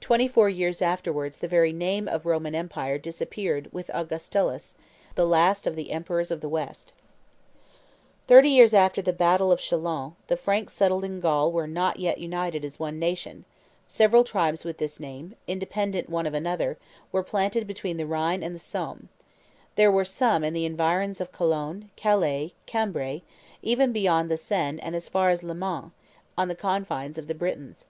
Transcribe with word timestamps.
Twenty 0.00 0.26
four 0.26 0.48
years 0.48 0.80
afterwards 0.80 1.36
the 1.36 1.46
very 1.46 1.70
name 1.70 2.08
of 2.08 2.24
Roman 2.24 2.54
empire 2.54 2.96
disappeared 2.96 3.68
with 3.74 3.90
Augustulus, 3.92 4.74
the 5.16 5.26
last 5.26 5.66
of 5.66 5.76
the 5.76 5.90
emperors 5.90 6.30
of 6.30 6.40
the 6.40 6.48
West. 6.48 6.94
[Illustration: 8.26 8.52
The 8.56 8.58
Huns 8.70 8.94
at 8.98 9.04
the 9.04 9.12
Battle 9.12 9.52
of 9.52 9.60
Chalons 9.60 10.14
135] 10.16 10.16
Thirty 10.16 10.16
years 10.16 10.16
after 10.16 10.16
the 10.16 10.16
battle 10.16 10.16
of 10.16 10.16
Chalons, 10.16 10.16
the 10.28 10.36
Franks 10.38 10.72
settled 10.72 11.04
in 11.04 11.20
Gaul 11.20 11.52
were 11.52 11.66
not 11.66 11.98
yet 11.98 12.16
united 12.16 12.64
as 12.64 12.80
one 12.80 12.98
nation; 12.98 13.44
several 13.86 14.24
tribes 14.24 14.64
with 14.64 14.78
this 14.78 14.98
name, 14.98 15.34
independent 15.46 16.08
one 16.08 16.24
of 16.24 16.32
another, 16.32 16.78
were 17.12 17.22
planted 17.22 17.66
between 17.66 17.98
the 17.98 18.06
Rhine 18.06 18.42
and 18.42 18.54
the 18.54 18.58
Somme; 18.58 19.10
there 19.74 19.92
were 19.92 20.06
some 20.06 20.42
in 20.42 20.54
the 20.54 20.64
environs 20.64 21.20
of 21.20 21.32
Cologne, 21.32 21.90
Calais, 21.96 22.54
Cambrai, 22.64 23.20
even 23.60 23.92
beyond 23.92 24.30
the 24.30 24.38
Seine 24.38 24.80
and 24.80 24.96
as 24.96 25.10
far 25.10 25.28
as 25.28 25.42
Le 25.42 25.54
Mans, 25.54 25.92
on 26.38 26.48
the 26.48 26.54
confines 26.54 27.18
of 27.18 27.26
the 27.26 27.34
Britons. 27.34 27.84